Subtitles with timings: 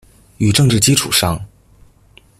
[0.37, 1.39] 與政治基礎上